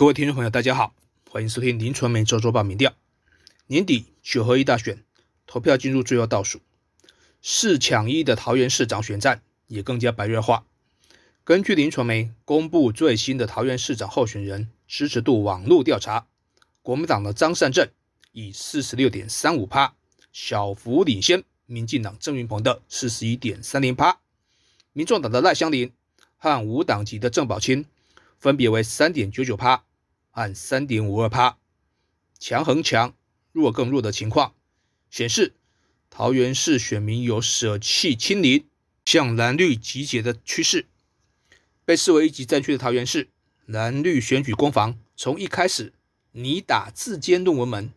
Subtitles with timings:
[0.00, 0.94] 各位听众朋友，大家好，
[1.28, 2.94] 欢迎收听林传媒周周报民调。
[3.66, 5.04] 年底九合一大选
[5.46, 6.62] 投票进入最后倒数，
[7.42, 10.64] 四抢一的桃园市长选战也更加白热化。
[11.44, 16.26] 根据林传媒公布最新的桃园市长候选人支持度网络调查，
[16.80, 17.86] 国民党的张善政
[18.32, 19.94] 以四十六点三五趴
[20.32, 24.18] 小幅领先民进党郑云鹏的四十一点三零趴，
[24.94, 25.92] 民众党的赖香林
[26.38, 27.84] 和无党籍的郑宝清
[28.38, 29.84] 分别为三点九九趴。
[30.32, 31.58] 按三点五二趴，
[32.38, 33.14] 强横强，
[33.52, 34.54] 弱更弱的情况，
[35.10, 35.54] 显示
[36.08, 38.66] 桃园市选民有舍弃亲邻，
[39.04, 40.86] 向蓝绿集结的趋势。
[41.84, 43.28] 被视为一级战区的桃园市
[43.66, 45.92] 蓝绿选举攻防，从一开始
[46.32, 47.92] 你打自监论文门，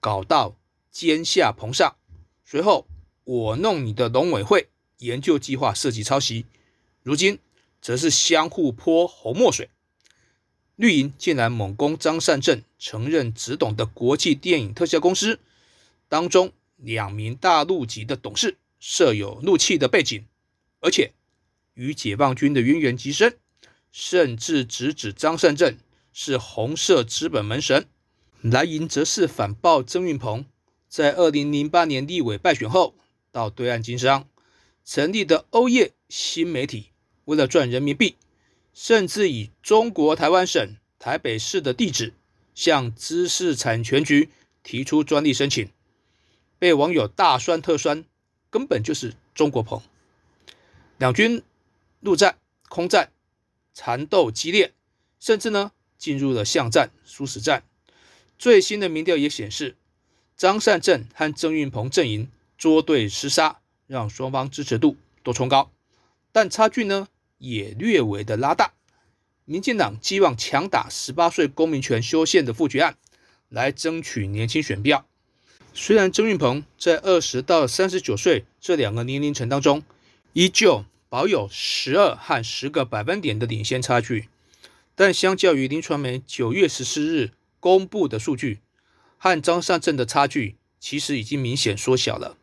[0.00, 0.56] 搞到
[0.90, 1.96] 奸下棚上，
[2.44, 2.88] 随后
[3.22, 4.68] 我弄你的农委会
[4.98, 6.46] 研究计划设计抄袭，
[7.04, 7.38] 如今
[7.80, 9.70] 则是相互泼红墨水。
[10.78, 15.40] 绿营竟然猛攻张善政承认只懂的国际电影特效公司
[16.08, 20.24] 当中两名大陆籍的董事设有怒气的背景，
[20.78, 21.10] 而且
[21.74, 23.36] 与解放军的渊源极深，
[23.90, 25.76] 甚至直指张善政
[26.12, 27.88] 是红色资本门神。
[28.40, 30.44] 蓝营则是反爆曾运鹏
[30.88, 32.94] 在二零零八年立委败选后
[33.32, 34.28] 到对岸经商，
[34.84, 36.90] 成立的欧业新媒体，
[37.24, 38.14] 为了赚人民币。
[38.80, 42.14] 甚至以中国台湾省台北市的地址
[42.54, 44.30] 向知识产权局
[44.62, 45.68] 提出专利申请，
[46.60, 48.04] 被网友大酸特酸，
[48.50, 49.82] 根本就是中国棚。
[50.96, 51.42] 两军
[51.98, 53.10] 陆战、空战
[53.74, 54.72] 缠斗激烈，
[55.18, 57.64] 甚至呢进入了巷战、殊死战。
[58.38, 59.76] 最新的民调也显示，
[60.36, 65.72] 张善政和郑运鹏阵营捉对厮杀，让双方支持度都冲高，
[66.30, 67.08] 但差距呢？
[67.38, 68.72] 也略微的拉大，
[69.44, 72.96] 民进党寄望强打十八岁公民权修宪的复决案，
[73.48, 75.06] 来争取年轻选票。
[75.72, 79.84] 虽然曾运鹏在二十到三十九岁这两个年龄层当中，
[80.32, 84.28] 依旧保有十二和十个百分点的领先差距，
[84.96, 88.58] 但相较于林传媒九月十四日公布的数据，
[89.16, 92.36] 和张善政的差距其实已经明显缩小了。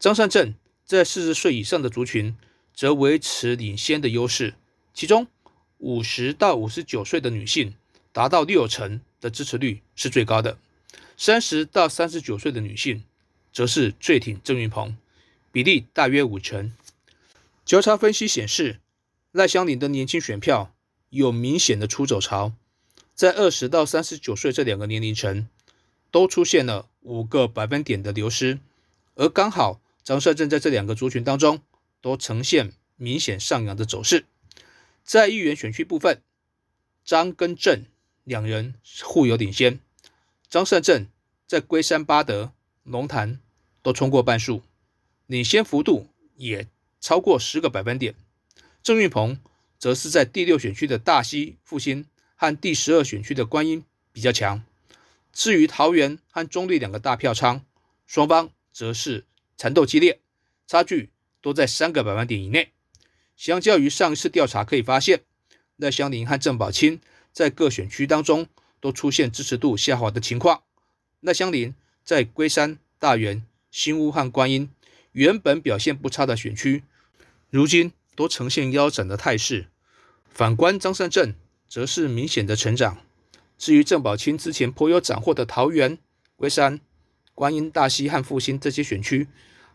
[0.00, 2.36] 张善政在四十岁以上的族群。
[2.78, 4.54] 则维持领先的优势，
[4.94, 5.26] 其中
[5.78, 7.74] 五十到五十九岁的女性
[8.12, 10.56] 达到六成的支持率是最高的，
[11.16, 13.02] 三十到三十九岁的女性
[13.52, 14.96] 则是最挺郑云鹏，
[15.50, 16.72] 比例大约五成。
[17.64, 18.78] 交叉分析显示，
[19.32, 20.72] 赖香林的年轻选票
[21.10, 22.52] 有明显的出走潮，
[23.12, 25.48] 在二十到三十九岁这两个年龄层
[26.12, 28.60] 都出现了五个百分点的流失，
[29.16, 31.60] 而刚好张帅正在这两个族群当中。
[32.00, 34.26] 都呈现明显上扬的走势。
[35.04, 36.22] 在议员选区部分，
[37.04, 37.84] 张跟郑
[38.24, 39.80] 两人互有领先。
[40.48, 41.06] 张善政
[41.46, 43.40] 在龟山、八德、龙潭
[43.82, 44.62] 都冲过半数，
[45.26, 46.66] 领先幅度也
[47.00, 48.14] 超过十个百分点。
[48.82, 49.38] 郑运鹏
[49.78, 54.64] 则是在第六选区的大溪、复兴和第十二选区的观音比较强。
[55.32, 57.64] 至于桃园和中立两个大票仓，
[58.06, 59.24] 双方则是
[59.56, 60.20] 缠斗激烈，
[60.66, 61.10] 差距。
[61.40, 62.72] 都在三个百分点以内。
[63.36, 65.22] 相较于上一次调查，可以发现
[65.76, 67.00] 赖香林和郑宝清
[67.32, 68.48] 在各选区当中
[68.80, 70.62] 都出现支持度下滑的情况。
[71.20, 74.70] 赖香林在龟山、大园、新屋和观音
[75.12, 76.82] 原本表现不差的选区，
[77.50, 79.68] 如今都呈现腰斩的态势。
[80.28, 81.34] 反观张善政，
[81.68, 82.98] 则是明显的成长。
[83.56, 85.98] 至于郑宝清之前颇有斩获的桃园、
[86.36, 86.80] 龟山、
[87.34, 89.26] 观音、大溪和复兴这些选区，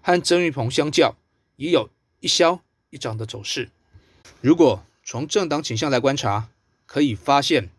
[0.02, 1.16] 和曾玉鹏相较，
[1.56, 3.70] 也有一消一涨的走势。
[4.42, 6.50] 如果从政党倾向来观察，
[6.86, 7.70] 可以发现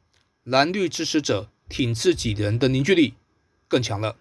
[0.42, 3.14] 蓝绿支持者挺自己人的凝聚力
[3.68, 4.16] 更强了，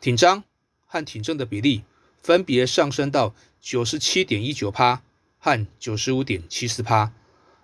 [0.00, 0.42] 挺张
[0.86, 1.82] 和挺正的比例
[2.20, 5.02] 分别上升到九十七点一九趴
[5.38, 7.12] 和九十五点七四趴，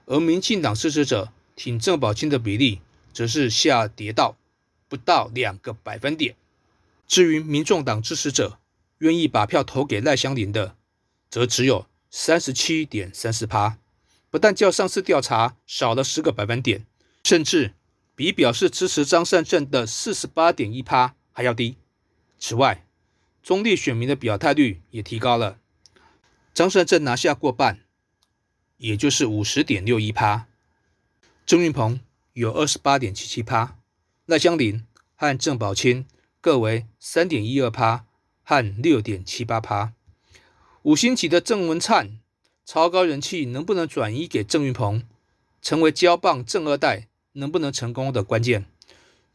[0.06, 2.80] 而民进党支持者挺郑宝清的比例
[3.12, 4.36] 则是下跌到
[4.88, 6.36] 不到两个百分点。
[7.06, 8.58] 至于民众党支持者
[8.98, 10.76] 愿意把票投给赖香林的，
[11.32, 13.78] 则只有三十七点三四趴，
[14.28, 16.84] 不但较上次调查少了十个百分点，
[17.24, 17.72] 甚至
[18.14, 21.78] 比表示支持张善政的四十八点一趴还要低。
[22.38, 22.86] 此外，
[23.42, 25.58] 中立选民的表态率也提高了，
[26.52, 27.80] 张善政拿下过半，
[28.76, 30.48] 也就是五十点六一趴，
[31.46, 31.98] 郑运鹏
[32.34, 33.78] 有二十八点七七趴，
[34.26, 34.84] 赖香林
[35.14, 36.04] 和郑宝清
[36.42, 38.04] 各为三点一二趴
[38.42, 39.94] 和六点七八趴。
[40.82, 42.18] 五星级的郑文灿
[42.64, 45.04] 超高人气，能不能转移给郑云鹏，
[45.60, 48.66] 成为交棒正二代，能不能成功的关键。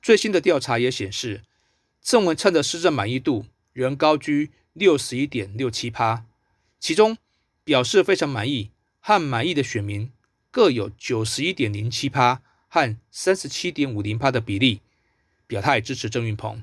[0.02, 1.44] 最新的调查也显示，
[2.02, 6.26] 郑文灿的施政满意度仍高居六十一点六七趴，
[6.82, 7.18] 其中
[7.64, 10.12] 表示非常满意和满意的选民
[10.52, 14.82] 各有九十一点零七趴和三十七点五零趴的比例
[15.46, 16.62] 表态支持郑运鹏。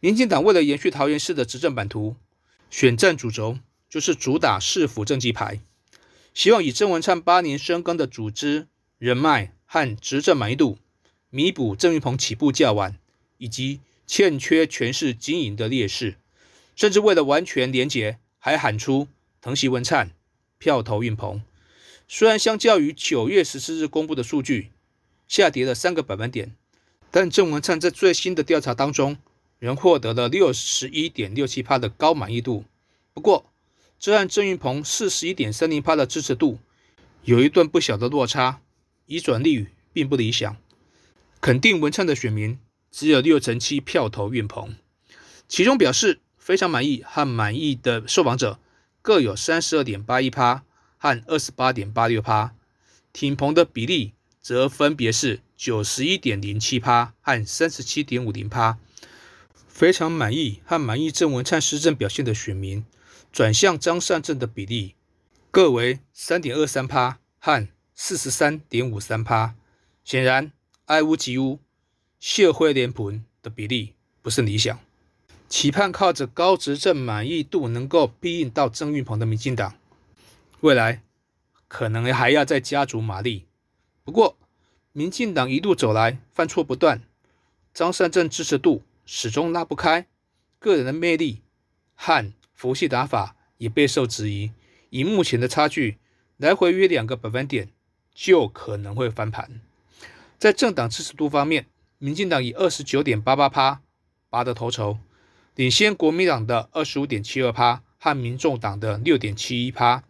[0.00, 2.16] 民进党为了延续桃园市的执政版图，
[2.70, 3.58] 选战主轴
[3.96, 5.58] 就是主打市府政绩牌，
[6.34, 8.66] 希望以郑文灿八年深耕的组织
[8.98, 10.76] 人脉和执政满意度，
[11.30, 12.98] 弥补郑运鹏起步较晚
[13.38, 16.16] 以及欠缺权势经营的劣势。
[16.74, 19.08] 甚至为了完全连结，还喊出
[19.40, 20.10] 疼惜文灿，
[20.58, 21.40] 票投运鹏。
[22.06, 24.72] 虽然相较于九月十四日公布的数据
[25.26, 26.54] 下跌了三个百分点，
[27.10, 29.16] 但郑文灿在最新的调查当中。
[29.58, 32.66] 仍获得了六十一点六七趴的高满意度，
[33.14, 33.50] 不过，
[33.98, 36.58] 这和郑运鹏四十一点三零趴的支持度
[37.24, 38.60] 有一段不小的落差，
[39.06, 40.56] 移转率并不理想。
[41.40, 42.58] 肯定文灿的选民
[42.90, 44.74] 只有六成七票投运鹏，
[45.48, 48.58] 其中表示非常满意和满意的受访者
[49.02, 50.64] 各有三十二点八一趴
[50.98, 52.54] 和二十八点八六趴，
[53.12, 58.78] 挺鹏的比例则分别是九十一点零七趴和三十七点五零趴。
[59.68, 62.84] 非常满意和满意郑文灿施政表现的选民，
[63.36, 64.94] 转向张善政的比例
[65.50, 69.54] 各为三点二三趴和四十三点五三趴。
[70.02, 70.52] 显然，
[70.86, 71.60] 爱屋及乌、
[72.18, 73.92] 谢惠连盆的比例
[74.22, 74.80] 不是理想。
[75.50, 79.74] 期盼靠着高执政满意度能够逼应到郑运鹏的民进党，
[80.60, 81.02] 未来
[81.68, 83.44] 可能还要再加足马力。
[84.02, 84.38] 不过，
[84.92, 87.02] 民进党一路走来犯错不断，
[87.74, 88.82] 张善政支持度。
[89.04, 90.06] 始终拉不开，
[90.58, 91.42] 个人的魅力
[91.94, 94.50] 和佛系打法也备受质疑。
[94.90, 95.98] 以目前的差距，
[96.38, 97.68] 来回约两个百分点，
[98.12, 99.60] 就可能会翻盘。
[100.38, 101.66] 在政党支持度方面，
[101.98, 103.82] 民进党以二十九点八八趴
[104.28, 104.98] 拔得头筹，
[105.54, 110.02] 领先国民党的二十五点七二趴和民众党的六点七一趴。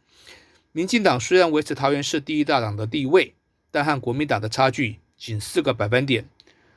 [0.72, 3.34] 民进党虽然维持桃园市第一大党的地位，
[3.70, 6.26] 但和国民党的差距仅四个百分点，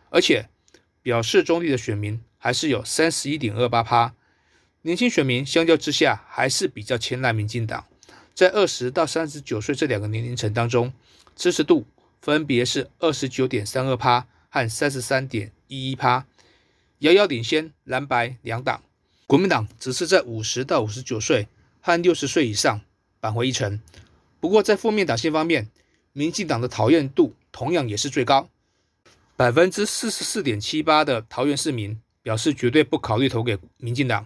[0.10, 0.50] 而且。
[1.02, 4.14] 表示中立的选民还是有三十一点二八趴，
[4.82, 7.86] 年轻选民相较之下还是比较青睐民进党。
[8.34, 10.94] 在二十到三十九岁这两个年龄层当中，
[11.36, 11.86] 支持度
[12.22, 16.26] 分别是二十九点三二趴和三十三点一一趴，
[17.00, 18.82] 遥遥领先蓝白两党。
[19.28, 21.50] 国民党只是在五十到五十九岁
[21.82, 22.80] 和六十岁以上
[23.20, 23.82] 扳回一城。
[24.40, 25.68] 不过在负面党性方面，
[26.14, 28.50] 民进党的讨厌度同样也是最高。
[29.36, 34.26] 百分之四十四点七八的桃园市民表示绝对不考虑投给民进党，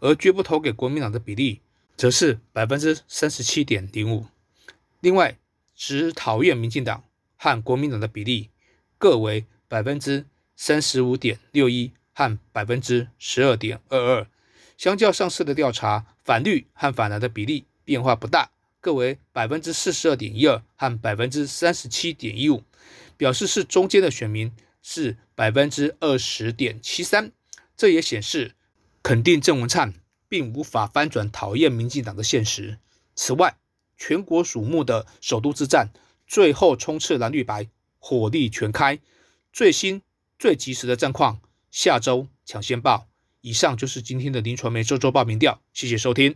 [0.00, 1.60] 而绝不投给国民党的比例
[1.96, 4.26] 则是百分之三十七点零五。
[5.00, 5.38] 另外，
[5.74, 7.04] 只讨厌民进党
[7.36, 8.50] 和国民党的比例
[8.98, 10.26] 各为百分之
[10.56, 14.26] 三十五点六一和百分之十二点二二。
[14.76, 18.50] 相较上次的调查，反绿和反蓝的比例变化不大，
[18.80, 22.62] 各为百分之四十二点一二和百分之三十七点一五。
[23.16, 24.52] 表示是中间的选民
[24.82, 27.32] 是百分之二十点七三，
[27.74, 28.54] 这也显示
[29.06, 29.94] 肯定郑文灿
[30.28, 32.78] 并无法翻转讨厌民进党的现实。
[33.14, 33.56] 此外，
[33.96, 35.92] 全国瞩目的首都之战
[36.26, 37.68] 最后冲刺蓝绿白，
[38.00, 38.98] 火力全开。
[39.52, 40.02] 最新
[40.40, 41.40] 最及时的战况，
[41.70, 43.06] 下周抢先报。
[43.42, 46.34] 以上就是今天的林传媒周周报民调，谢谢收听。